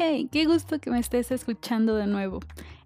Hey, 0.00 0.28
qué 0.30 0.44
gusto 0.44 0.78
que 0.78 0.92
me 0.92 1.00
estés 1.00 1.32
escuchando 1.32 1.96
de 1.96 2.06
nuevo. 2.06 2.38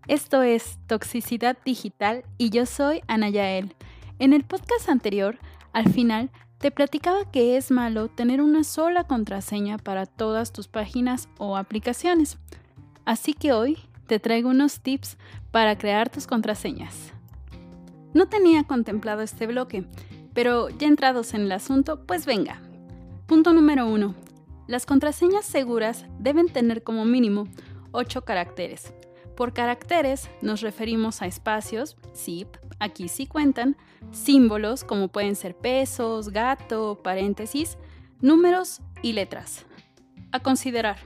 Esto 0.09 0.41
es 0.41 0.79
Toxicidad 0.87 1.59
Digital 1.63 2.25
y 2.39 2.49
yo 2.49 2.65
soy 2.65 3.03
Ana 3.07 3.29
Yael. 3.29 3.77
En 4.19 4.33
el 4.33 4.45
podcast 4.45 4.89
anterior, 4.89 5.39
al 5.75 5.93
final, 5.93 6.31
te 6.57 6.71
platicaba 6.71 7.31
que 7.31 7.59
es 7.59 7.71
malo 7.71 8.09
tener 8.09 8.41
una 8.41 8.65
sola 8.65 9.05
contraseña 9.05 9.77
para 9.77 10.07
todas 10.07 10.55
tus 10.55 10.69
páginas 10.69 11.29
o 11.37 11.59
aplicaciones. 11.59 12.39
Así 13.05 13.35
que 13.35 13.53
hoy 13.53 13.77
te 14.07 14.19
traigo 14.19 14.49
unos 14.49 14.81
tips 14.81 15.19
para 15.51 15.77
crear 15.77 16.09
tus 16.09 16.27
contraseñas. 16.27 17.13
No 18.15 18.27
tenía 18.27 18.65
contemplado 18.65 19.21
este 19.21 19.47
bloque, 19.47 19.85
pero 20.33 20.71
ya 20.71 20.89
entrados 20.89 21.35
en 21.35 21.43
el 21.43 21.53
asunto, 21.53 22.07
pues 22.07 22.25
venga. 22.25 22.63
Punto 23.27 23.53
número 23.53 23.87
1. 23.87 24.32
Las 24.73 24.87
contraseñas 24.87 25.45
seguras 25.45 26.07
deben 26.19 26.49
tener 26.49 26.83
como 26.83 27.05
mínimo 27.05 27.47
8 27.91 28.25
caracteres. 28.25 28.95
Por 29.37 29.53
caracteres 29.53 30.31
nos 30.41 30.63
referimos 30.63 31.21
a 31.21 31.27
espacios, 31.27 31.99
zip, 32.17 32.57
aquí 32.81 33.09
sí 33.09 33.27
cuentan, 33.27 33.77
símbolos 34.13 34.83
como 34.83 35.09
pueden 35.09 35.37
ser 35.37 35.55
pesos, 35.55 36.31
gato, 36.31 37.03
paréntesis, 37.05 37.77
números 38.23 38.81
y 39.03 39.13
letras. 39.13 39.67
A 40.31 40.41
considerar, 40.41 40.97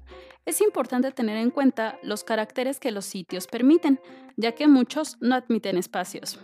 es 0.45 0.61
importante 0.61 1.11
tener 1.11 1.37
en 1.37 1.51
cuenta 1.51 1.99
los 2.05 2.23
caracteres 2.23 2.79
que 2.79 2.93
los 2.93 3.05
sitios 3.05 3.49
permiten, 3.49 3.99
ya 4.37 4.53
que 4.53 4.69
muchos 4.69 5.17
no 5.21 5.35
admiten 5.35 5.77
espacios. 5.77 6.39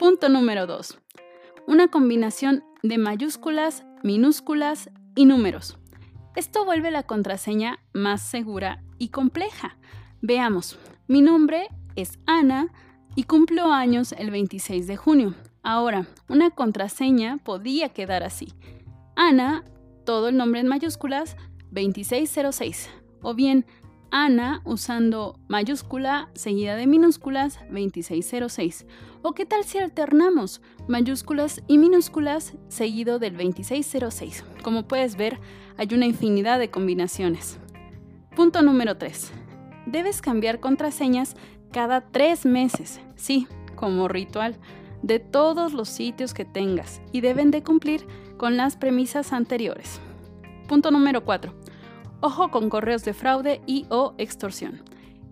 Punto 0.00 0.28
número 0.28 0.66
2. 0.66 0.98
Una 1.68 1.86
combinación 1.86 2.64
de 2.82 2.98
mayúsculas, 2.98 3.84
minúsculas 4.02 4.90
y 5.14 5.24
números. 5.24 5.78
Esto 6.36 6.64
vuelve 6.64 6.90
la 6.90 7.02
contraseña 7.02 7.80
más 7.92 8.22
segura 8.22 8.82
y 8.98 9.08
compleja. 9.08 9.76
Veamos, 10.20 10.78
mi 11.06 11.20
nombre 11.22 11.68
es 11.96 12.18
Ana 12.26 12.68
y 13.14 13.24
cumplo 13.24 13.72
años 13.72 14.12
el 14.12 14.30
26 14.30 14.86
de 14.86 14.96
junio. 14.96 15.34
Ahora, 15.62 16.06
una 16.28 16.50
contraseña 16.50 17.38
podía 17.38 17.88
quedar 17.90 18.22
así. 18.22 18.52
Ana, 19.16 19.64
todo 20.04 20.28
el 20.28 20.36
nombre 20.36 20.60
en 20.60 20.68
mayúsculas, 20.68 21.36
2606. 21.72 22.88
O 23.22 23.34
bien, 23.34 23.66
Ana 24.10 24.62
usando 24.64 25.38
mayúscula 25.48 26.30
seguida 26.32 26.76
de 26.76 26.86
minúsculas 26.86 27.58
2606. 27.70 28.86
¿O 29.20 29.32
qué 29.32 29.44
tal 29.44 29.64
si 29.64 29.78
alternamos 29.78 30.62
mayúsculas 30.86 31.62
y 31.66 31.76
minúsculas 31.76 32.54
seguido 32.68 33.18
del 33.18 33.36
2606? 33.36 34.44
Como 34.62 34.88
puedes 34.88 35.16
ver, 35.16 35.38
hay 35.76 35.88
una 35.92 36.06
infinidad 36.06 36.58
de 36.58 36.70
combinaciones. 36.70 37.58
Punto 38.34 38.62
número 38.62 38.96
3. 38.96 39.30
Debes 39.86 40.22
cambiar 40.22 40.58
contraseñas 40.60 41.36
cada 41.70 42.00
tres 42.00 42.46
meses, 42.46 43.00
sí, 43.14 43.46
como 43.74 44.08
ritual, 44.08 44.56
de 45.02 45.18
todos 45.18 45.74
los 45.74 45.88
sitios 45.88 46.32
que 46.32 46.46
tengas 46.46 47.02
y 47.12 47.20
deben 47.20 47.50
de 47.50 47.62
cumplir 47.62 48.06
con 48.38 48.56
las 48.56 48.76
premisas 48.76 49.34
anteriores. 49.34 50.00
Punto 50.66 50.90
número 50.90 51.24
4 51.24 51.52
Ojo 52.20 52.50
con 52.50 52.68
correos 52.68 53.04
de 53.04 53.14
fraude 53.14 53.60
y 53.66 53.86
o 53.90 54.14
extorsión. 54.18 54.82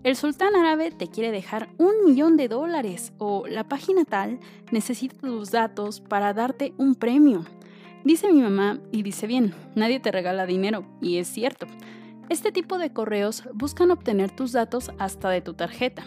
El 0.03 0.15
sultán 0.15 0.55
árabe 0.55 0.91
te 0.91 1.07
quiere 1.07 1.31
dejar 1.31 1.67
un 1.77 2.05
millón 2.05 2.37
de 2.37 2.47
dólares 2.47 3.11
o 3.17 3.45
la 3.45 3.65
página 3.65 4.05
tal 4.05 4.39
necesita 4.71 5.17
tus 5.17 5.51
datos 5.51 5.99
para 5.99 6.33
darte 6.33 6.73
un 6.77 6.95
premio. 6.95 7.43
Dice 8.05 8.31
mi 8.31 8.41
mamá 8.41 8.79
y 8.93 9.03
dice 9.03 9.27
bien, 9.27 9.53
nadie 9.75 9.99
te 9.99 10.13
regala 10.13 10.45
dinero 10.45 10.85
y 11.01 11.17
es 11.17 11.27
cierto. 11.27 11.67
Este 12.29 12.53
tipo 12.53 12.77
de 12.77 12.93
correos 12.93 13.43
buscan 13.53 13.91
obtener 13.91 14.31
tus 14.31 14.53
datos 14.53 14.91
hasta 14.97 15.29
de 15.29 15.41
tu 15.41 15.55
tarjeta. 15.55 16.05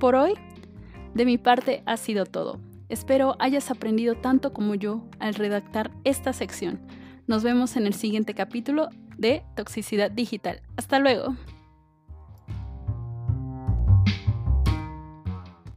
Por 0.00 0.14
hoy, 0.14 0.32
de 1.12 1.26
mi 1.26 1.36
parte 1.36 1.82
ha 1.84 1.98
sido 1.98 2.24
todo. 2.24 2.58
Espero 2.88 3.36
hayas 3.38 3.70
aprendido 3.70 4.14
tanto 4.14 4.54
como 4.54 4.74
yo 4.74 5.02
al 5.18 5.34
redactar 5.34 5.90
esta 6.04 6.32
sección. 6.32 6.80
Nos 7.26 7.42
vemos 7.42 7.76
en 7.76 7.86
el 7.86 7.94
siguiente 7.94 8.34
capítulo 8.34 8.90
de 9.16 9.42
Toxicidad 9.56 10.10
Digital. 10.10 10.60
Hasta 10.76 10.98
luego. 10.98 11.34